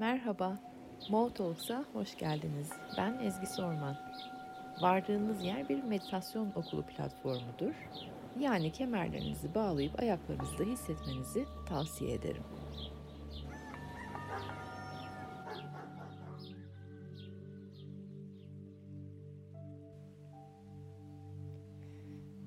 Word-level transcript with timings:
Merhaba, 0.00 0.58
Mo 1.10 1.34
Talks'a 1.34 1.84
hoş 1.92 2.18
geldiniz. 2.18 2.70
Ben 2.98 3.18
Ezgi 3.18 3.46
Sorman. 3.46 3.96
Vardığınız 4.82 5.44
yer 5.44 5.68
bir 5.68 5.82
meditasyon 5.82 6.52
okulu 6.56 6.86
platformudur. 6.86 7.74
Yani 8.40 8.72
kemerlerinizi 8.72 9.54
bağlayıp 9.54 10.00
ayaklarınızda 10.00 10.64
hissetmenizi 10.64 11.44
tavsiye 11.68 12.14
ederim. 12.14 12.42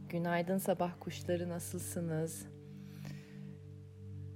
Günaydın 0.09 0.57
sabah 0.57 0.91
kuşları 0.99 1.49
nasılsınız? 1.49 2.47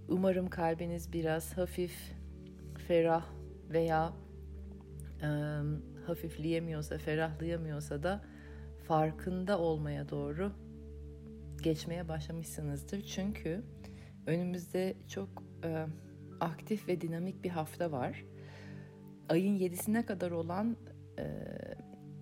Umarım 0.07 0.49
kalbiniz 0.49 1.13
biraz 1.13 1.57
hafif, 1.57 2.15
ferah 2.87 3.25
veya 3.69 4.13
e, 5.21 5.27
hafifleyemiyorsa, 6.07 6.97
ferahlayamıyorsa 6.97 8.03
da 8.03 8.21
farkında 8.87 9.59
olmaya 9.59 10.09
doğru 10.09 10.51
geçmeye 11.63 12.07
başlamışsınızdır. 12.07 13.01
Çünkü 13.01 13.63
önümüzde 14.27 14.95
çok 15.07 15.29
e, 15.63 15.85
aktif 16.39 16.87
ve 16.87 17.01
dinamik 17.01 17.43
bir 17.43 17.49
hafta 17.49 17.91
var. 17.91 18.25
Ayın 19.29 19.55
yedisine 19.55 20.05
kadar 20.05 20.31
olan 20.31 20.77
e, 21.19 21.25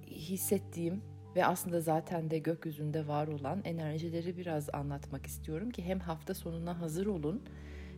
hissettiğim 0.07 1.01
ve 1.35 1.45
aslında 1.45 1.79
zaten 1.79 2.29
de 2.29 2.39
gökyüzünde 2.39 3.07
var 3.07 3.27
olan 3.27 3.61
enerjileri 3.63 4.37
biraz 4.37 4.69
anlatmak 4.73 5.25
istiyorum 5.25 5.69
ki 5.69 5.83
hem 5.83 5.99
hafta 5.99 6.33
sonuna 6.33 6.81
hazır 6.81 7.05
olun 7.05 7.43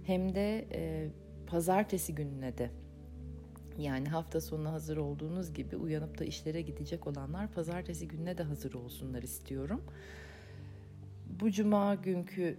hem 0.03 0.35
de 0.35 0.67
e, 0.73 1.09
pazartesi 1.45 2.15
gününe 2.15 2.57
de 2.57 2.71
yani 3.77 4.09
hafta 4.09 4.41
sonuna 4.41 4.71
hazır 4.71 4.97
olduğunuz 4.97 5.53
gibi 5.53 5.75
uyanıp 5.75 6.19
da 6.19 6.25
işlere 6.25 6.61
gidecek 6.61 7.07
olanlar 7.07 7.51
pazartesi 7.51 8.07
gününe 8.07 8.37
de 8.37 8.43
hazır 8.43 8.73
olsunlar 8.73 9.23
istiyorum. 9.23 9.81
Bu 11.39 11.51
cuma 11.51 11.95
günkü 11.95 12.57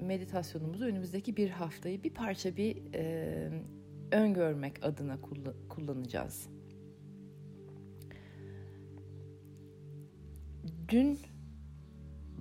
meditasyonumuzu 0.00 0.84
önümüzdeki 0.84 1.36
bir 1.36 1.50
haftayı 1.50 2.02
bir 2.02 2.10
parça 2.10 2.56
bir 2.56 2.94
e, 2.94 3.50
öngörmek 4.12 4.84
adına 4.84 5.18
kullanacağız. 5.68 6.48
Dün 10.88 11.18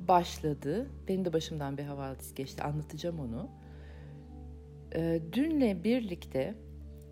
başladı. 0.08 0.88
Benim 1.08 1.26
de 1.26 1.34
başımdan 1.34 1.78
bir 1.78 1.84
havadis 1.84 2.34
geçti. 2.34 2.64
Anlatacağım 2.64 3.20
onu. 3.20 3.50
E, 4.96 5.22
dünle 5.34 5.84
birlikte 5.84 6.56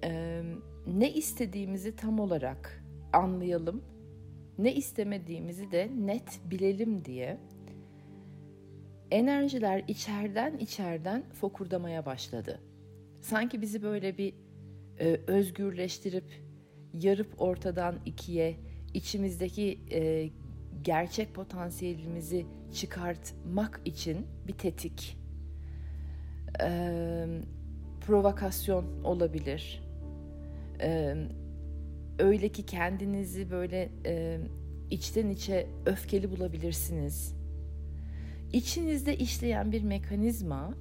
e, 0.04 0.42
ne 0.88 1.14
istediğimizi 1.14 1.95
tam 1.95 2.20
olarak 2.20 2.84
anlayalım, 3.14 3.84
ne 4.58 4.76
istemediğimizi 4.76 5.72
de 5.72 5.90
net 5.98 6.40
bilelim 6.52 7.06
diye 7.06 7.38
enerjiler 9.12 9.84
içeriden 9.88 10.58
içeriden 10.58 11.23
fokurdamaya 11.34 12.06
başladı. 12.06 12.59
Sanki 13.22 13.62
bizi 13.62 13.84
böyle 13.84 14.18
bir 14.18 14.34
e, 15.00 15.20
özgürleştirip 15.28 16.44
yarıp 16.94 17.42
ortadan 17.42 17.96
ikiye 18.06 18.56
içimizdeki 18.94 19.80
e, 19.92 20.30
gerçek 20.81 21.34
potansiyelimizi 21.34 22.46
çıkartmak 22.73 23.81
için 23.86 24.28
bir 24.48 24.53
tetik, 24.53 25.18
provokasyon 28.08 29.03
olabilir. 29.03 29.84
E, 30.81 31.16
öyle 32.20 32.50
ki 32.50 32.66
kendinizi 32.66 33.52
böyle 33.52 33.89
e, 34.06 34.39
içten 34.92 35.30
içe 35.30 35.68
öfkeli 35.85 36.31
bulabilirsiniz. 36.31 37.35
İçinizde 38.53 39.18
işleyen 39.18 39.72
bir 39.72 39.84
mekanizma 39.84 40.74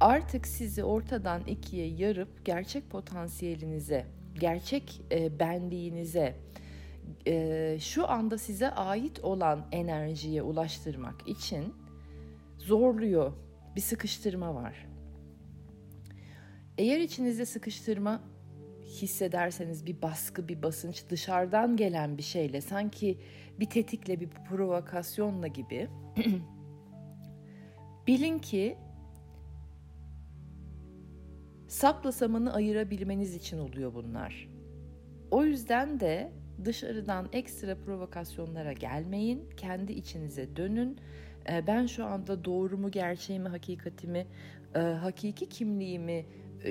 artık 0.00 0.46
sizi 0.46 0.84
ortadan 0.84 1.44
ikiye 1.46 1.86
yarıp 1.86 2.44
gerçek 2.44 2.90
potansiyelinize, 2.90 4.06
gerçek 4.40 5.00
e, 5.12 5.38
benliğinize, 5.38 6.36
e, 7.26 7.76
şu 7.80 8.10
anda 8.10 8.38
size 8.38 8.70
ait 8.70 9.20
olan 9.24 9.66
enerjiye 9.72 10.42
ulaştırmak 10.42 11.28
için 11.28 11.74
zorluyor. 12.58 13.32
Bir 13.76 13.80
sıkıştırma 13.80 14.54
var. 14.54 14.91
Eğer 16.78 17.00
içinizde 17.00 17.46
sıkıştırma 17.46 18.22
hissederseniz 18.84 19.86
bir 19.86 20.02
baskı, 20.02 20.48
bir 20.48 20.62
basınç 20.62 21.04
dışarıdan 21.10 21.76
gelen 21.76 22.18
bir 22.18 22.22
şeyle 22.22 22.60
sanki 22.60 23.18
bir 23.60 23.66
tetikle, 23.66 24.20
bir 24.20 24.28
provokasyonla 24.28 25.46
gibi 25.46 25.88
bilin 28.06 28.38
ki 28.38 28.76
sapla 31.68 32.12
samanı 32.12 32.54
ayırabilmeniz 32.54 33.34
için 33.34 33.58
oluyor 33.58 33.94
bunlar. 33.94 34.48
O 35.30 35.44
yüzden 35.44 36.00
de 36.00 36.32
dışarıdan 36.64 37.28
ekstra 37.32 37.76
provokasyonlara 37.76 38.72
gelmeyin. 38.72 39.50
Kendi 39.56 39.92
içinize 39.92 40.56
dönün. 40.56 40.98
Ben 41.66 41.86
şu 41.86 42.04
anda 42.04 42.44
doğrumu, 42.44 42.90
gerçeğimi, 42.90 43.48
hakikatimi, 43.48 44.26
hakiki 44.74 45.48
kimliğimi 45.48 46.26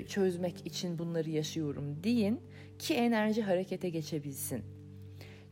çözmek 0.07 0.67
için 0.67 0.99
bunları 0.99 1.29
yaşıyorum 1.29 2.03
deyin 2.03 2.39
ki 2.79 2.93
enerji 2.93 3.41
harekete 3.41 3.89
geçebilsin. 3.89 4.63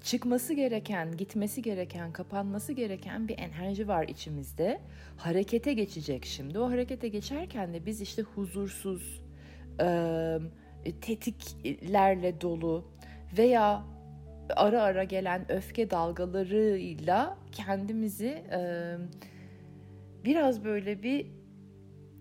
Çıkması 0.04 0.54
gereken, 0.54 1.18
gitmesi 1.18 1.62
gereken, 1.62 2.12
kapanması 2.14 2.74
gereken 2.74 3.28
bir 3.28 3.38
enerji 3.38 3.88
var 3.88 4.08
içimizde. 4.08 4.82
Harekete 5.18 5.74
geçecek 5.74 6.26
şimdi. 6.26 6.60
O 6.60 6.72
harekete 6.72 7.08
geçerken 7.08 7.74
de 7.74 7.86
biz 7.86 8.02
işte 8.02 8.22
huzursuz, 8.22 9.22
e, 9.82 10.38
tetiklerle 11.02 12.42
dolu 12.42 12.86
veya 13.38 13.84
ara 14.56 14.82
ara 14.82 15.04
gelen 15.04 15.52
öfke 15.52 15.90
dalgalarıyla 15.90 17.38
kendimizi 17.52 18.44
biraz 20.26 20.64
böyle 20.64 21.04
bir 21.04 21.28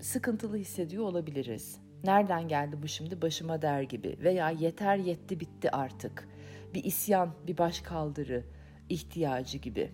sıkıntılı 0.01 0.57
hissediyor 0.57 1.05
olabiliriz. 1.05 1.88
Nereden 2.05 2.49
geldi 2.49 2.77
bu 2.83 2.89
şimdi 2.89 3.23
başıma 3.23 3.63
der 3.63 3.83
gibi 3.83 4.17
veya 4.21 4.51
yeter 4.51 4.97
yetti 4.97 5.41
bitti 5.41 5.71
artık. 5.71 6.29
Bir 6.75 6.85
isyan, 6.85 7.35
bir 7.47 7.59
baş 7.59 7.81
kaldırı 7.81 8.45
ihtiyacı 8.89 9.59
gibi. 9.59 9.91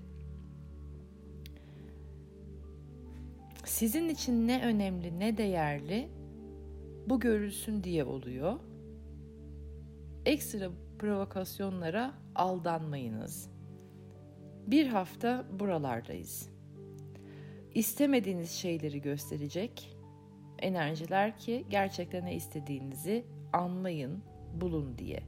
Sizin 3.65 4.09
için 4.09 4.49
ne 4.49 4.67
önemli, 4.67 5.21
ne 5.21 5.37
değerli 5.37 6.09
bu 7.07 7.21
görülsün 7.21 7.85
diye 7.85 8.05
oluyor. 8.05 8.61
Ekstra 10.27 10.71
provokasyonlara 10.99 12.15
aldanmayınız. 12.35 13.51
Bir 14.67 14.87
hafta 14.87 15.47
buralardayız. 15.61 16.51
İstemediğiniz 17.75 18.51
şeyleri 18.51 19.01
gösterecek, 19.01 19.94
enerjiler 20.65 21.39
ki 21.39 21.65
gerçekten 21.71 22.25
ne 22.25 22.35
istediğinizi 22.35 23.25
anlayın, 23.53 24.23
bulun 24.61 24.99
diye. 24.99 25.21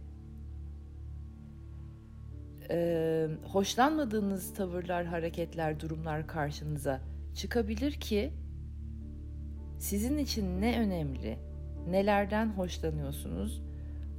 Ee, 2.70 3.28
hoşlanmadığınız 3.44 4.54
tavırlar, 4.54 5.06
hareketler, 5.06 5.80
durumlar 5.80 6.26
karşınıza 6.26 7.00
çıkabilir 7.34 7.92
ki 7.92 8.32
sizin 9.78 10.18
için 10.18 10.60
ne 10.60 10.80
önemli, 10.80 11.38
nelerden 11.88 12.46
hoşlanıyorsunuz, 12.46 13.62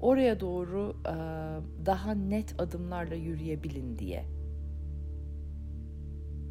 oraya 0.02 0.40
doğru 0.40 0.96
e, 1.06 1.16
daha 1.86 2.12
net 2.14 2.62
adımlarla 2.62 3.16
yürüyebilin 3.16 4.00
diye. 4.00 4.26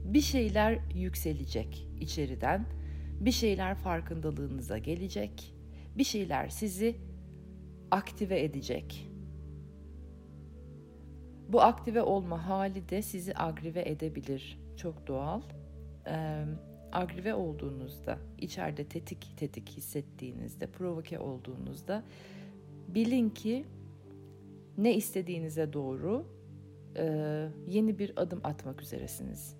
Bir 0.04 0.20
şeyler 0.20 0.78
yükselecek 0.94 1.88
içeriden 2.00 2.66
bir 3.20 3.30
şeyler 3.30 3.74
farkındalığınıza 3.74 4.78
gelecek, 4.78 5.54
bir 5.98 6.04
şeyler 6.04 6.48
sizi 6.48 6.96
aktive 7.90 8.44
edecek. 8.44 9.10
Bu 11.48 11.62
aktive 11.62 12.02
olma 12.02 12.48
hali 12.48 12.88
de 12.88 13.02
sizi 13.02 13.32
agrive 13.36 13.88
edebilir. 13.90 14.58
Çok 14.76 15.06
doğal. 15.06 15.40
Ee, 16.06 16.44
agrive 16.92 17.34
olduğunuzda, 17.34 18.18
içeride 18.38 18.84
tetik 18.84 19.36
tetik 19.36 19.68
hissettiğinizde, 19.68 20.66
provoke 20.66 21.18
olduğunuzda 21.18 22.02
bilin 22.88 23.30
ki 23.30 23.64
ne 24.78 24.94
istediğinize 24.94 25.72
doğru 25.72 26.26
e, 26.96 27.48
yeni 27.68 27.98
bir 27.98 28.12
adım 28.16 28.40
atmak 28.44 28.82
üzeresiniz 28.82 29.56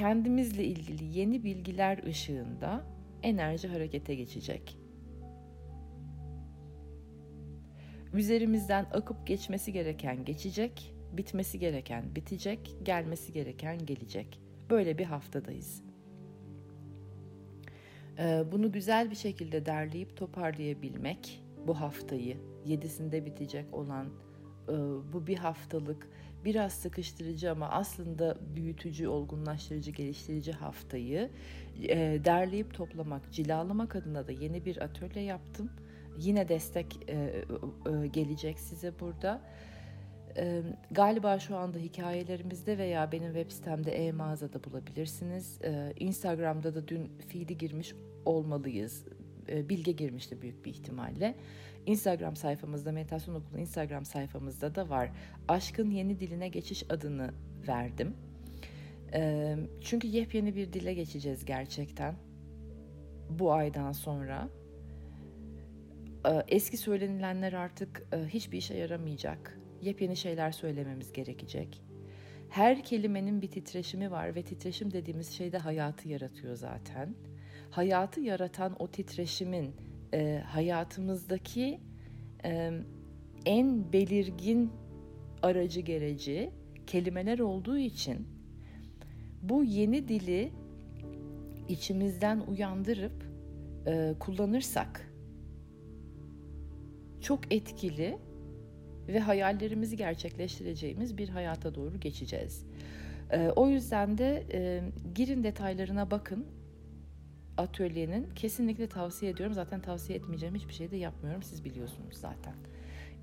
kendimizle 0.00 0.64
ilgili 0.64 1.18
yeni 1.18 1.44
bilgiler 1.44 2.02
ışığında 2.06 2.84
enerji 3.22 3.68
harekete 3.68 4.14
geçecek. 4.14 4.78
Üzerimizden 8.12 8.86
akıp 8.92 9.26
geçmesi 9.26 9.72
gereken 9.72 10.24
geçecek, 10.24 10.94
bitmesi 11.12 11.58
gereken 11.58 12.14
bitecek, 12.14 12.76
gelmesi 12.82 13.32
gereken 13.32 13.86
gelecek. 13.86 14.40
Böyle 14.70 14.98
bir 14.98 15.04
haftadayız. 15.04 15.82
Ee, 18.18 18.44
bunu 18.52 18.72
güzel 18.72 19.10
bir 19.10 19.16
şekilde 19.16 19.66
derleyip 19.66 20.16
toparlayabilmek 20.16 21.42
bu 21.66 21.80
haftayı, 21.80 22.36
yedisinde 22.66 23.26
bitecek 23.26 23.74
olan 23.74 24.06
e, 24.68 24.72
bu 25.12 25.26
bir 25.26 25.38
haftalık 25.38 26.08
biraz 26.44 26.72
sıkıştırıcı 26.72 27.50
ama 27.50 27.68
aslında 27.68 28.36
büyütücü, 28.56 29.08
olgunlaştırıcı, 29.08 29.90
geliştirici 29.90 30.52
haftayı 30.52 31.30
e, 31.82 31.96
derleyip 32.24 32.74
toplamak, 32.74 33.32
cilalamak 33.32 33.96
adına 33.96 34.28
da 34.28 34.32
yeni 34.32 34.64
bir 34.64 34.82
atölye 34.82 35.22
yaptım. 35.22 35.70
Yine 36.18 36.48
destek 36.48 36.98
e, 37.08 37.44
gelecek 38.06 38.58
size 38.60 38.92
burada. 39.00 39.40
galiba 40.90 41.38
şu 41.38 41.56
anda 41.56 41.78
hikayelerimizde 41.78 42.78
veya 42.78 43.12
benim 43.12 43.34
web 43.34 43.50
sitemde 43.50 43.90
e-mağazada 43.90 44.64
bulabilirsiniz. 44.64 45.58
Instagram'da 45.96 46.74
da 46.74 46.88
dün 46.88 47.10
feed'i 47.28 47.58
girmiş 47.58 47.94
olmalıyız. 48.24 49.04
Bilge 49.50 49.92
girmişti 49.92 50.42
büyük 50.42 50.64
bir 50.64 50.70
ihtimalle. 50.70 51.34
Instagram 51.86 52.36
sayfamızda 52.36 52.92
Meditasyon 52.92 53.34
Okulu 53.34 53.58
Instagram 53.58 54.04
sayfamızda 54.04 54.74
da 54.74 54.88
var. 54.88 55.10
Aşkın 55.48 55.90
yeni 55.90 56.20
diline 56.20 56.48
geçiş 56.48 56.84
adını 56.90 57.34
verdim. 57.68 58.14
çünkü 59.80 60.08
yepyeni 60.08 60.56
bir 60.56 60.72
dile 60.72 60.94
geçeceğiz 60.94 61.44
gerçekten. 61.44 62.14
Bu 63.30 63.52
aydan 63.52 63.92
sonra. 63.92 64.48
eski 66.48 66.76
söylenilenler 66.76 67.52
artık 67.52 68.06
hiçbir 68.28 68.58
işe 68.58 68.74
yaramayacak. 68.74 69.60
Yepyeni 69.82 70.16
şeyler 70.16 70.52
söylememiz 70.52 71.12
gerekecek. 71.12 71.82
Her 72.48 72.82
kelimenin 72.82 73.42
bir 73.42 73.50
titreşimi 73.50 74.10
var 74.10 74.34
ve 74.34 74.42
titreşim 74.42 74.92
dediğimiz 74.92 75.30
şey 75.30 75.52
de 75.52 75.58
hayatı 75.58 76.08
yaratıyor 76.08 76.56
zaten. 76.56 77.14
Hayatı 77.70 78.20
yaratan 78.20 78.76
o 78.78 78.88
titreşimin 78.88 79.74
e, 80.14 80.42
hayatımızdaki 80.46 81.80
e, 82.44 82.70
en 83.46 83.92
belirgin 83.92 84.72
aracı 85.42 85.80
gereci 85.80 86.50
kelimeler 86.86 87.38
olduğu 87.38 87.78
için 87.78 88.26
bu 89.42 89.64
yeni 89.64 90.08
dili 90.08 90.52
içimizden 91.68 92.40
uyandırıp 92.40 93.24
e, 93.86 94.14
kullanırsak 94.20 95.12
çok 97.20 97.52
etkili 97.52 98.18
ve 99.08 99.20
hayallerimizi 99.20 99.96
gerçekleştireceğimiz 99.96 101.18
bir 101.18 101.28
hayata 101.28 101.74
doğru 101.74 102.00
geçeceğiz. 102.00 102.66
E, 103.30 103.48
o 103.56 103.68
yüzden 103.68 104.18
de 104.18 104.44
e, 104.52 104.82
girin 105.14 105.44
detaylarına 105.44 106.10
bakın 106.10 106.46
atölyenin 107.60 108.30
kesinlikle 108.34 108.88
tavsiye 108.88 109.32
ediyorum. 109.32 109.54
Zaten 109.54 109.80
tavsiye 109.80 110.18
etmeyeceğim 110.18 110.54
hiçbir 110.54 110.72
şey 110.74 110.90
de 110.90 110.96
yapmıyorum. 110.96 111.42
Siz 111.42 111.64
biliyorsunuz 111.64 112.16
zaten. 112.16 112.54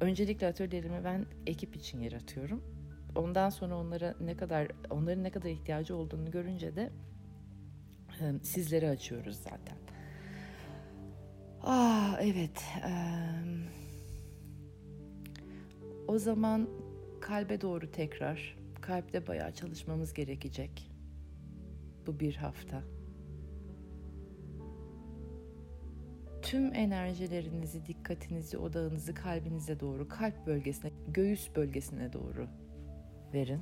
Öncelikle 0.02 0.48
atölyelerimi 0.48 1.04
ben 1.04 1.26
ekip 1.48 1.76
için 1.76 2.00
yaratıyorum. 2.00 2.64
Ondan 3.16 3.50
sonra 3.50 3.78
onlara 3.78 4.16
ne 4.22 4.38
kadar 4.38 4.68
onların 4.90 5.24
ne 5.24 5.32
kadar 5.32 5.50
ihtiyacı 5.50 5.96
olduğunu 5.96 6.32
görünce 6.32 6.76
de 6.76 6.92
sizlere 8.42 8.90
açıyoruz 8.90 9.38
zaten. 9.38 9.78
Ah 11.64 12.18
evet. 12.22 12.66
O 16.08 16.20
zaman 16.20 16.70
kalbe 17.22 17.62
doğru 17.62 17.92
tekrar. 17.92 18.58
Kalpte 18.82 19.28
bayağı 19.28 19.52
çalışmamız 19.52 20.14
gerekecek. 20.14 20.92
Bu 22.08 22.20
bir 22.20 22.36
hafta. 22.36 22.97
Tüm 26.48 26.74
enerjilerinizi, 26.74 27.86
dikkatinizi, 27.86 28.58
odağınızı 28.58 29.14
kalbinize 29.14 29.80
doğru, 29.80 30.08
kalp 30.08 30.48
bölgesine, 30.48 30.92
göğüs 31.08 31.56
bölgesine 31.56 32.14
doğru 32.14 32.48
verin. 33.34 33.62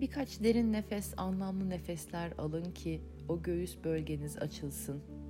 Birkaç 0.00 0.42
derin 0.42 0.72
nefes, 0.72 1.14
anlamlı 1.16 1.70
nefesler 1.70 2.32
alın 2.38 2.72
ki 2.72 3.02
o 3.28 3.42
göğüs 3.42 3.84
bölgeniz 3.84 4.38
açılsın 4.38 5.25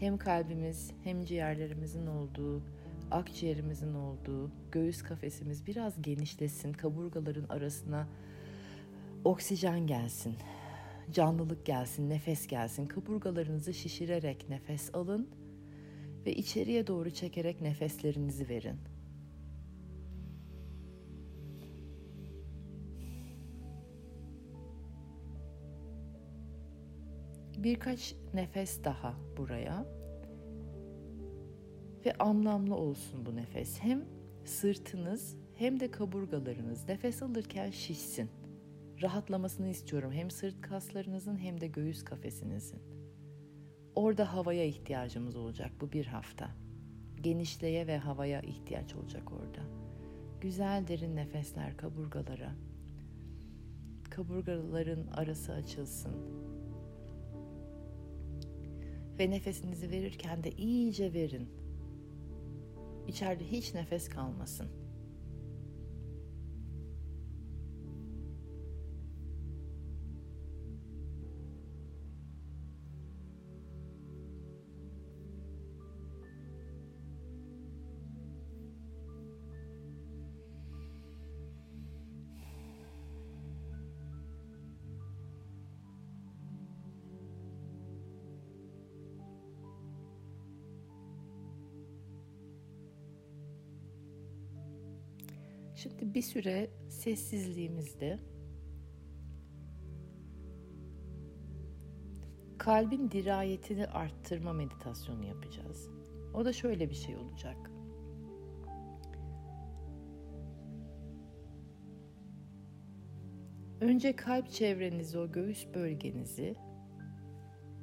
hem 0.00 0.18
kalbimiz 0.18 0.90
hem 1.04 1.24
ciğerlerimizin 1.24 2.06
olduğu, 2.06 2.62
akciğerimizin 3.10 3.94
olduğu, 3.94 4.50
göğüs 4.72 5.02
kafesimiz 5.02 5.66
biraz 5.66 6.02
genişlesin, 6.02 6.72
kaburgaların 6.72 7.48
arasına 7.48 8.08
oksijen 9.24 9.86
gelsin, 9.86 10.36
canlılık 11.12 11.66
gelsin, 11.66 12.10
nefes 12.10 12.46
gelsin. 12.46 12.86
Kaburgalarınızı 12.86 13.74
şişirerek 13.74 14.48
nefes 14.48 14.94
alın 14.94 15.28
ve 16.26 16.34
içeriye 16.34 16.86
doğru 16.86 17.10
çekerek 17.10 17.60
nefeslerinizi 17.60 18.48
verin. 18.48 18.95
Birkaç 27.66 28.14
nefes 28.34 28.84
daha 28.84 29.14
buraya. 29.36 29.86
Ve 32.06 32.14
anlamlı 32.18 32.74
olsun 32.74 33.26
bu 33.26 33.36
nefes. 33.36 33.80
Hem 33.80 34.04
sırtınız 34.44 35.36
hem 35.54 35.80
de 35.80 35.90
kaburgalarınız 35.90 36.88
nefes 36.88 37.22
alırken 37.22 37.70
şişsin. 37.70 38.30
Rahatlamasını 39.02 39.68
istiyorum 39.68 40.12
hem 40.12 40.30
sırt 40.30 40.60
kaslarınızın 40.60 41.38
hem 41.38 41.60
de 41.60 41.66
göğüs 41.66 42.04
kafesinizin. 42.04 42.82
Orada 43.94 44.34
havaya 44.34 44.64
ihtiyacımız 44.64 45.36
olacak 45.36 45.70
bu 45.80 45.92
bir 45.92 46.06
hafta. 46.06 46.50
Genişleye 47.20 47.86
ve 47.86 47.98
havaya 47.98 48.40
ihtiyaç 48.40 48.94
olacak 48.94 49.32
orada. 49.32 49.62
Güzel 50.40 50.88
derin 50.88 51.16
nefesler 51.16 51.76
kaburgalara. 51.76 52.54
Kaburgaların 54.10 55.06
arası 55.06 55.52
açılsın 55.52 56.46
ve 59.18 59.30
nefesinizi 59.30 59.90
verirken 59.90 60.44
de 60.44 60.50
iyice 60.50 61.12
verin. 61.12 61.48
İçeride 63.08 63.44
hiç 63.44 63.74
nefes 63.74 64.08
kalmasın. 64.08 64.85
Şimdi 95.76 96.14
bir 96.14 96.22
süre 96.22 96.70
sessizliğimizde 96.88 98.18
kalbin 102.58 103.10
dirayetini 103.10 103.86
arttırma 103.86 104.52
meditasyonu 104.52 105.26
yapacağız. 105.26 105.90
O 106.34 106.44
da 106.44 106.52
şöyle 106.52 106.90
bir 106.90 106.94
şey 106.94 107.16
olacak. 107.16 107.70
Önce 113.80 114.16
kalp 114.16 114.50
çevrenizi, 114.50 115.18
o 115.18 115.32
göğüs 115.32 115.66
bölgenizi 115.74 116.54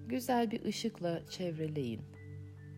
güzel 0.07 0.51
bir 0.51 0.65
ışıkla 0.65 1.27
çevreleyin. 1.27 2.01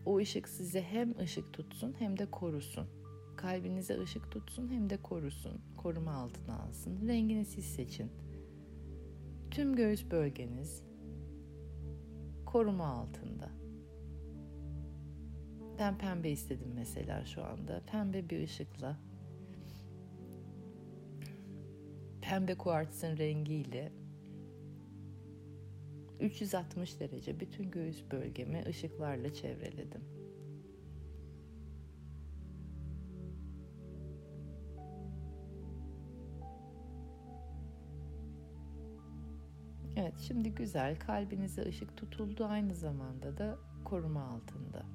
O 0.06 0.18
ışık 0.18 0.48
size 0.48 0.82
hem 0.82 1.18
ışık 1.18 1.52
tutsun 1.52 1.94
hem 1.98 2.18
de 2.18 2.30
korusun 2.30 3.05
kalbinize 3.36 4.00
ışık 4.00 4.30
tutsun 4.30 4.68
hem 4.68 4.90
de 4.90 5.02
korusun, 5.02 5.60
koruma 5.76 6.12
altına 6.12 6.58
alsın. 6.58 7.08
Rengini 7.08 7.44
siz 7.44 7.64
seçin. 7.64 8.10
Tüm 9.50 9.76
göğüs 9.76 10.10
bölgeniz 10.10 10.82
koruma 12.46 12.86
altında. 12.86 13.50
Ben 15.78 15.98
pembe 15.98 16.30
istedim 16.30 16.72
mesela 16.74 17.24
şu 17.24 17.44
anda. 17.44 17.82
Pembe 17.86 18.30
bir 18.30 18.42
ışıkla. 18.42 18.96
Pembe 22.22 22.54
kuartsın 22.54 23.16
rengiyle 23.16 23.92
360 26.20 27.00
derece 27.00 27.40
bütün 27.40 27.70
göğüs 27.70 28.04
bölgemi 28.10 28.64
ışıklarla 28.68 29.34
çevreledim. 29.34 30.15
Evet 39.96 40.18
şimdi 40.18 40.54
güzel 40.54 40.98
kalbinize 40.98 41.62
ışık 41.62 41.96
tutuldu 41.96 42.44
aynı 42.44 42.74
zamanda 42.74 43.38
da 43.38 43.58
koruma 43.84 44.22
altında. 44.22 44.86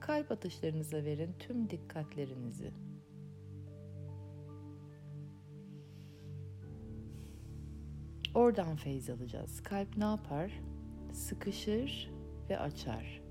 Kalp 0.00 0.32
atışlarınıza 0.32 0.96
verin 1.04 1.32
tüm 1.38 1.70
dikkatlerinizi. 1.70 2.72
Oradan 8.34 8.76
feyz 8.76 9.10
alacağız. 9.10 9.62
Kalp 9.62 9.96
ne 9.96 10.04
yapar? 10.04 10.60
Sıkışır 11.12 12.10
ve 12.50 12.58
açar. 12.58 13.29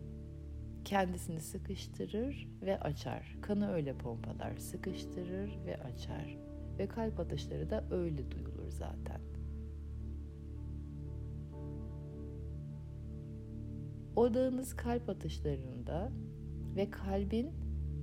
Kendisini 0.89 1.41
sıkıştırır 1.41 2.47
ve 2.61 2.79
açar. 2.79 3.37
Kanı 3.41 3.71
öyle 3.71 3.97
pompalar, 3.97 4.57
sıkıştırır 4.57 5.65
ve 5.65 5.77
açar. 5.83 6.37
Ve 6.79 6.87
kalp 6.87 7.19
atışları 7.19 7.69
da 7.69 7.83
öyle 7.91 8.31
duyulur 8.31 8.69
zaten. 8.69 9.21
Odağınız 14.15 14.75
kalp 14.75 15.09
atışlarında 15.09 16.11
ve 16.75 16.89
kalbin 16.89 17.51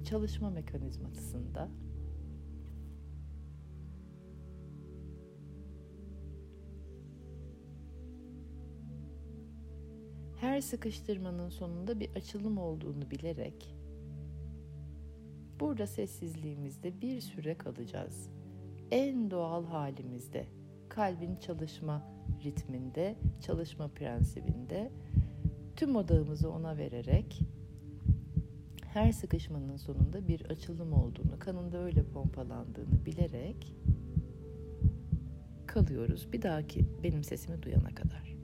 çalışma 0.05 0.51
mekanizmasında 0.51 1.69
her 10.57 10.61
sıkıştırmanın 10.61 11.49
sonunda 11.49 12.01
bir 12.01 12.11
açılım 12.11 12.59
olduğunu 12.59 13.11
bilerek 13.11 13.75
burada 15.61 15.87
sessizliğimizde 15.87 17.01
bir 17.01 17.21
süre 17.21 17.59
kalacağız. 17.59 18.29
En 18.91 19.31
doğal 19.31 19.65
halimizde, 19.65 20.47
kalbin 20.89 21.37
çalışma 21.37 22.03
ritminde, 22.45 23.17
çalışma 23.41 23.89
prensibinde 23.89 24.93
tüm 25.77 25.97
odağımızı 25.97 26.51
ona 26.51 26.77
vererek 26.77 27.41
her 28.83 29.13
sıkışmanın 29.13 29.77
sonunda 29.77 30.29
bir 30.29 30.45
açılım 30.45 30.93
olduğunu, 30.93 31.39
kanında 31.39 31.79
öyle 31.79 32.05
pompalandığını 32.05 33.07
bilerek 33.07 33.75
kalıyoruz. 35.67 36.33
Bir 36.33 36.43
dahaki 36.43 36.87
benim 37.03 37.25
sesimi 37.25 37.63
duyana 37.63 37.95
kadar. 37.95 38.36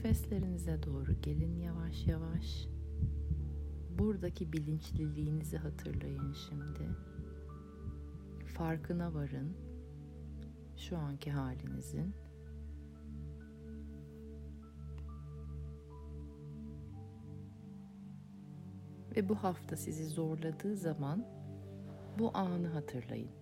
Nefeslerinize 0.00 0.82
doğru 0.82 1.12
gelin 1.22 1.58
yavaş 1.58 2.06
yavaş. 2.06 2.66
Buradaki 3.98 4.52
bilinçliliğinizi 4.52 5.56
hatırlayın 5.56 6.32
şimdi. 6.32 6.88
Farkına 8.46 9.14
varın. 9.14 9.56
Şu 10.76 10.98
anki 10.98 11.30
halinizin. 11.30 12.14
Ve 19.16 19.28
bu 19.28 19.34
hafta 19.34 19.76
sizi 19.76 20.06
zorladığı 20.06 20.76
zaman 20.76 21.26
bu 22.18 22.30
anı 22.36 22.68
hatırlayın. 22.68 23.39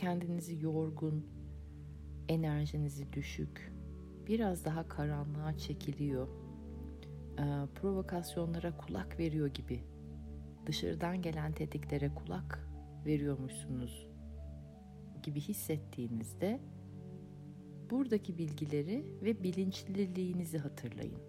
Kendinizi 0.00 0.62
yorgun, 0.64 1.26
enerjinizi 2.28 3.12
düşük, 3.12 3.72
biraz 4.26 4.64
daha 4.64 4.88
karanlığa 4.88 5.58
çekiliyor, 5.58 6.28
e, 7.38 7.44
provokasyonlara 7.74 8.76
kulak 8.76 9.18
veriyor 9.18 9.46
gibi, 9.46 9.84
dışarıdan 10.66 11.22
gelen 11.22 11.52
tetiklere 11.52 12.14
kulak 12.14 12.68
veriyormuşsunuz 13.06 14.06
gibi 15.22 15.40
hissettiğinizde 15.40 16.60
buradaki 17.90 18.38
bilgileri 18.38 19.06
ve 19.22 19.42
bilinçliliğinizi 19.42 20.58
hatırlayın. 20.58 21.20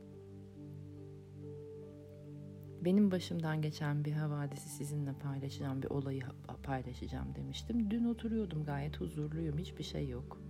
Benim 2.82 3.12
başımdan 3.12 3.62
geçen 3.62 4.06
bir 4.06 4.12
havadisi 4.12 4.70
sizinle 4.70 5.14
paylaşacağım, 5.14 5.82
bir 5.84 5.90
olayı 5.90 6.22
paylaşacağım 6.64 7.36
demiştim. 7.36 7.92
Dün 7.92 8.06
oturuyordum 8.06 8.66
gayet 8.66 9.00
huzurluyum, 9.02 9.58
hiçbir 9.58 9.84
şey 9.84 10.10
yok. 10.10 10.42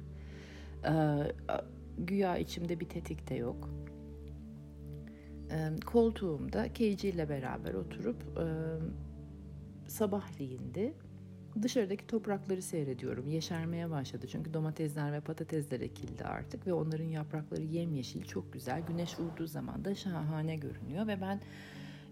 Ee, 0.86 0.92
güya 1.98 2.38
içimde 2.38 2.80
bir 2.80 2.90
tetik 2.90 3.30
de 3.30 3.36
yok. 3.36 3.70
Ee, 5.52 5.70
koltuğumda 5.86 6.74
Keici 6.74 7.10
ile 7.10 7.30
beraber 7.30 7.74
oturup 7.74 8.24
e, 8.38 8.46
sabahleyindi 9.90 10.94
dışarıdaki 11.62 12.08
toprakları 12.08 12.62
seyrediyorum. 12.62 13.30
Yeşermeye 13.30 13.90
başladı 13.90 14.28
çünkü 14.28 14.54
domatesler 14.54 15.14
ve 15.14 15.22
patatesler 15.22 15.82
ekildi 15.82 16.24
artık 16.24 16.68
ve 16.68 16.74
onların 16.74 17.06
yaprakları 17.06 17.62
yemyeşil 17.62 18.24
çok 18.24 18.54
güzel. 18.54 18.82
Güneş 18.88 19.20
vurduğu 19.20 19.48
zaman 19.48 19.86
da 19.86 19.96
şahane 19.96 20.56
görünüyor 20.56 21.08
ve 21.08 21.22
ben 21.22 21.42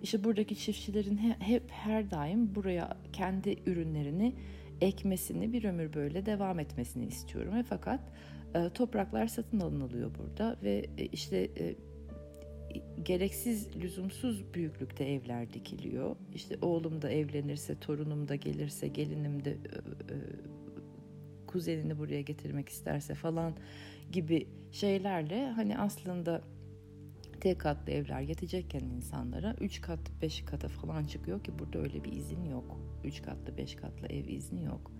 işte 0.03 0.23
buradaki 0.23 0.55
çiftçilerin 0.55 1.17
hep 1.39 1.71
her 1.71 2.11
daim 2.11 2.55
buraya 2.55 2.97
kendi 3.13 3.55
ürünlerini 3.65 4.35
ekmesini 4.81 5.53
bir 5.53 5.63
ömür 5.63 5.93
böyle 5.93 6.25
devam 6.25 6.59
etmesini 6.59 7.05
istiyorum 7.05 7.55
ve 7.55 7.63
fakat 7.63 7.99
e, 8.55 8.69
topraklar 8.69 9.27
satın 9.27 9.59
alınılıyor 9.59 10.11
burada 10.19 10.57
ve 10.63 10.85
e, 10.97 11.05
işte 11.05 11.37
e, 11.37 11.75
gereksiz, 13.03 13.75
lüzumsuz 13.75 14.53
büyüklükte 14.53 15.03
evler 15.03 15.53
dikiliyor. 15.53 16.15
İşte 16.35 16.57
oğlum 16.61 17.01
da 17.01 17.09
evlenirse, 17.09 17.79
torunum 17.79 18.27
da 18.27 18.35
gelirse, 18.35 18.87
gelinim 18.87 19.45
de 19.45 19.57
kuzenini 21.47 21.99
buraya 21.99 22.21
getirmek 22.21 22.69
isterse 22.69 23.15
falan 23.15 23.53
gibi 24.11 24.47
şeylerle 24.71 25.49
hani 25.49 25.77
aslında 25.77 26.41
tek 27.39 27.59
katlı 27.59 27.91
evler 27.91 28.21
yetecekken 28.21 28.79
insanlara 28.79 29.55
3 29.61 29.81
kat 29.81 29.99
5 30.21 30.41
kata 30.41 30.67
falan 30.67 31.05
çıkıyor 31.05 31.43
ki 31.43 31.59
burada 31.59 31.79
öyle 31.79 32.03
bir 32.03 32.11
izin 32.11 32.43
yok. 32.43 32.79
3 33.03 33.21
katlı 33.21 33.57
5 33.57 33.75
katlı 33.75 34.07
ev 34.07 34.27
izni 34.27 34.63
yok. 34.63 34.91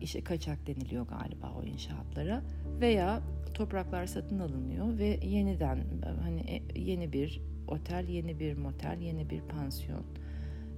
İşte 0.00 0.24
kaçak 0.24 0.66
deniliyor 0.66 1.06
galiba 1.06 1.52
o 1.60 1.64
inşaatlara 1.64 2.42
veya 2.80 3.22
topraklar 3.54 4.06
satın 4.06 4.38
alınıyor 4.38 4.98
ve 4.98 5.20
yeniden 5.22 5.84
hani 6.22 6.40
e, 6.40 6.80
yeni 6.80 7.12
bir 7.12 7.40
otel, 7.68 8.08
yeni 8.08 8.40
bir 8.40 8.56
motel, 8.56 8.98
yeni 9.00 9.30
bir 9.30 9.40
pansiyon 9.40 10.04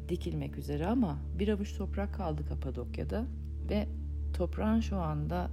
dikilmek 0.09 0.59
üzere 0.59 0.87
ama 0.87 1.19
bir 1.39 1.49
avuç 1.49 1.77
toprak 1.77 2.15
kaldı 2.15 2.47
Kapadokya'da 2.49 3.25
ve 3.71 3.89
toprağın 4.35 4.81
şu 4.81 4.97
anda 4.97 5.51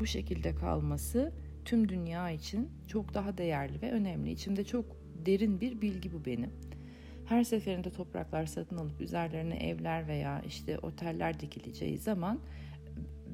bu 0.00 0.06
şekilde 0.06 0.54
kalması 0.54 1.32
tüm 1.66 1.88
dünya 1.88 2.30
için 2.30 2.68
çok 2.88 3.14
daha 3.14 3.38
değerli 3.38 3.82
ve 3.82 3.92
önemli. 3.92 4.30
İçimde 4.30 4.64
çok 4.64 4.84
derin 5.26 5.60
bir 5.60 5.80
bilgi 5.80 6.12
bu 6.12 6.24
benim. 6.24 6.50
Her 7.24 7.44
seferinde 7.44 7.90
topraklar 7.90 8.46
satın 8.46 8.76
alıp 8.76 9.00
üzerlerine 9.00 9.56
evler 9.56 10.08
veya 10.08 10.42
işte 10.46 10.78
oteller 10.78 11.40
dikileceği 11.40 11.98
zaman 11.98 12.40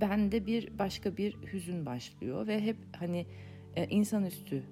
bende 0.01 0.47
bir 0.47 0.79
başka 0.79 1.17
bir 1.17 1.37
hüzün 1.53 1.87
başlıyor 1.87 2.47
ve 2.47 2.61
hep 2.61 2.77
hani 2.97 3.27
e, 3.77 3.87
insanüstü 3.87 4.63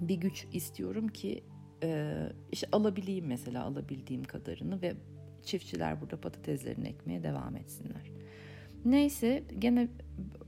bir 0.00 0.14
güç 0.14 0.46
istiyorum 0.52 1.08
ki 1.08 1.44
e, 1.82 2.14
işte 2.52 2.66
alabileyim 2.72 3.26
mesela 3.26 3.64
alabildiğim 3.64 4.24
kadarını 4.24 4.82
ve 4.82 4.94
çiftçiler 5.42 6.00
burada 6.00 6.20
patateslerini 6.20 6.88
ekmeye 6.88 7.22
devam 7.22 7.56
etsinler. 7.56 8.10
Neyse 8.84 9.42
gene 9.58 9.88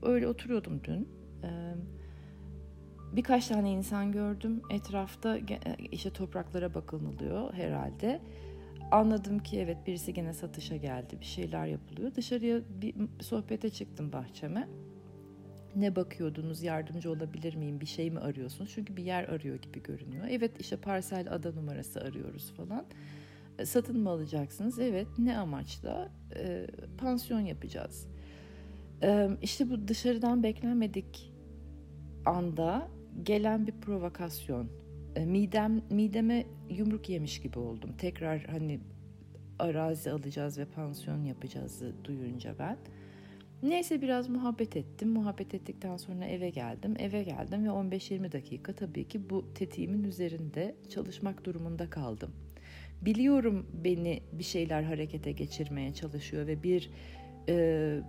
öyle 0.01 0.27
oturuyordum 0.27 0.81
dün. 0.83 1.09
E, 1.43 1.49
birkaç 3.15 3.47
tane 3.47 3.71
insan 3.71 4.11
gördüm 4.11 4.61
etrafta 4.69 5.39
işte 5.91 6.09
topraklara 6.09 6.73
bakılıyor 6.73 7.53
herhalde 7.53 8.21
anladım 8.91 9.39
ki 9.39 9.59
evet 9.59 9.77
birisi 9.87 10.13
gene 10.13 10.33
satışa 10.33 10.75
geldi. 10.75 11.19
Bir 11.19 11.25
şeyler 11.25 11.65
yapılıyor. 11.65 12.15
Dışarıya 12.15 12.61
bir 12.81 12.95
sohbete 13.21 13.69
çıktım 13.69 14.13
bahçeme. 14.13 14.67
Ne 15.75 15.95
bakıyordunuz? 15.95 16.63
Yardımcı 16.63 17.11
olabilir 17.11 17.55
miyim? 17.55 17.79
Bir 17.79 17.85
şey 17.85 18.11
mi 18.11 18.19
arıyorsunuz? 18.19 18.71
Çünkü 18.75 18.97
bir 18.97 19.03
yer 19.03 19.23
arıyor 19.23 19.55
gibi 19.55 19.83
görünüyor. 19.83 20.25
Evet 20.29 20.51
işte 20.59 20.77
parsel 20.77 21.33
ada 21.33 21.51
numarası 21.51 22.01
arıyoruz 22.01 22.51
falan. 22.51 22.85
E, 23.59 23.65
satın 23.65 23.99
mı 23.99 24.09
alacaksınız? 24.09 24.79
Evet. 24.79 25.07
Ne 25.17 25.37
amaçla? 25.37 26.11
E, 26.35 26.67
pansiyon 26.97 27.39
yapacağız. 27.39 28.07
E, 29.03 29.29
işte 29.41 29.69
bu 29.69 29.87
dışarıdan 29.87 30.43
beklenmedik 30.43 31.33
anda 32.25 32.87
gelen 33.23 33.67
bir 33.67 33.71
provokasyon 33.71 34.69
e, 35.15 35.25
midem 35.25 35.81
mideme 35.89 36.45
yumruk 36.69 37.09
yemiş 37.09 37.41
gibi 37.41 37.59
oldum. 37.59 37.89
Tekrar 37.97 38.43
hani 38.43 38.79
arazi 39.59 40.11
alacağız 40.11 40.57
ve 40.57 40.65
pansiyon 40.65 41.23
yapacağız 41.23 41.83
duyunca 42.03 42.55
ben. 42.59 42.77
Neyse 43.63 44.01
biraz 44.01 44.29
muhabbet 44.29 44.77
ettim. 44.77 45.09
Muhabbet 45.09 45.53
ettikten 45.53 45.97
sonra 45.97 46.25
eve 46.25 46.49
geldim. 46.49 46.95
Eve 46.99 47.23
geldim 47.23 47.63
ve 47.63 47.69
15-20 47.69 48.31
dakika 48.31 48.73
tabii 48.73 49.07
ki 49.07 49.29
bu 49.29 49.53
tetiğimin 49.53 50.03
üzerinde 50.03 50.75
çalışmak 50.89 51.45
durumunda 51.45 51.89
kaldım. 51.89 52.31
Biliyorum 53.01 53.67
beni 53.83 54.21
bir 54.31 54.43
şeyler 54.43 54.83
harekete 54.83 55.31
geçirmeye 55.31 55.93
çalışıyor 55.93 56.47
ve 56.47 56.63
bir 56.63 56.89
e, 57.49 57.99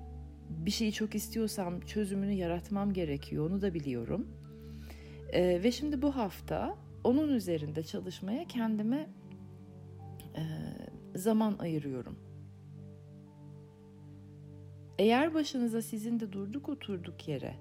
bir 0.49 0.71
şeyi 0.71 0.93
çok 0.93 1.15
istiyorsam 1.15 1.81
çözümünü 1.81 2.33
yaratmam 2.33 2.93
gerekiyor. 2.93 3.51
Onu 3.51 3.63
da 3.63 3.75
biliyorum. 3.75 4.29
E, 5.35 5.63
ve 5.63 5.73
şimdi 5.73 6.03
bu 6.03 6.17
hafta 6.17 6.77
onun 7.05 7.29
üzerinde 7.29 7.83
çalışmaya 7.83 8.45
kendime 8.45 9.07
e, 10.37 10.43
zaman 11.19 11.59
ayırıyorum. 11.59 12.19
Eğer 14.99 15.35
başınıza 15.35 15.83
sizin 15.83 16.21
de 16.21 16.33
durduk 16.33 16.69
oturduk 16.69 17.29
yere 17.29 17.55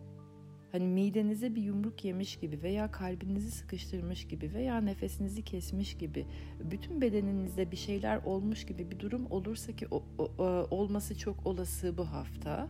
hani 0.72 0.88
midenize 0.88 1.56
bir 1.56 1.62
yumruk 1.62 2.06
yemiş 2.06 2.40
gibi 2.40 2.62
veya 2.64 2.92
kalbinizi 2.92 3.52
sıkıştırmış 3.52 4.28
gibi 4.28 4.54
veya 4.54 4.82
nefesinizi 4.82 5.44
kesmiş 5.44 5.98
gibi 5.98 6.26
bütün 6.60 7.02
bedeninizde 7.02 7.72
bir 7.72 7.78
şeyler 7.78 8.24
olmuş 8.24 8.66
gibi 8.66 8.92
bir 8.92 9.00
durum 9.00 9.32
olursa 9.32 9.76
ki 9.76 9.88
o, 9.92 10.04
o, 10.18 10.44
olması 10.72 11.18
çok 11.18 11.48
olası 11.48 11.98
bu 11.98 12.06
hafta 12.06 12.68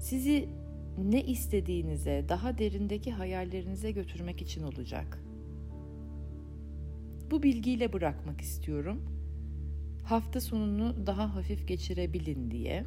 sizi 0.00 0.48
ne 1.04 1.24
istediğinize, 1.24 2.24
daha 2.28 2.58
derindeki 2.58 3.12
hayallerinize 3.12 3.90
götürmek 3.90 4.42
için 4.42 4.62
olacak. 4.62 5.22
Bu 7.30 7.42
bilgiyle 7.42 7.92
bırakmak 7.92 8.40
istiyorum. 8.40 9.02
Hafta 10.04 10.40
sonunu 10.40 11.06
daha 11.06 11.34
hafif 11.34 11.68
geçirebilin 11.68 12.50
diye. 12.50 12.84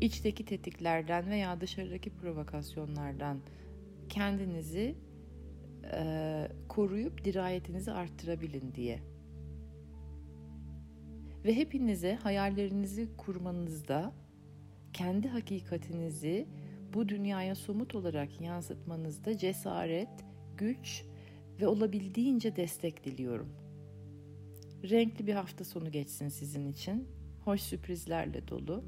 İçteki 0.00 0.44
tetiklerden 0.44 1.30
veya 1.30 1.60
dışarıdaki 1.60 2.10
provokasyonlardan 2.10 3.40
kendinizi 4.08 4.94
e, 5.94 6.48
koruyup 6.68 7.24
dirayetinizi 7.24 7.92
arttırabilin 7.92 8.74
diye. 8.74 9.00
Ve 11.44 11.56
hepinize 11.56 12.14
hayallerinizi 12.14 13.16
kurmanızda 13.16 14.12
kendi 14.92 15.28
hakikatinizi 15.28 16.46
bu 16.94 17.08
dünyaya 17.08 17.54
somut 17.54 17.94
olarak 17.94 18.40
yansıtmanızda 18.40 19.38
cesaret, 19.38 20.08
güç 20.56 21.04
ve 21.60 21.66
olabildiğince 21.66 22.56
destek 22.56 23.04
diliyorum. 23.04 23.48
Renkli 24.90 25.26
bir 25.26 25.34
hafta 25.34 25.64
sonu 25.64 25.90
geçsin 25.90 26.28
sizin 26.28 26.68
için. 26.68 27.08
hoş 27.44 27.60
sürprizlerle 27.60 28.48
dolu. 28.48 28.84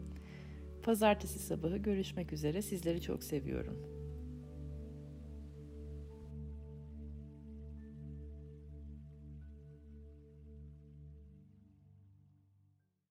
Pazartesi 0.82 1.38
sabahı 1.38 1.76
görüşmek 1.76 2.32
üzere. 2.32 2.62
Sizleri 2.62 3.00
çok 3.00 3.22
seviyorum. 3.22 3.95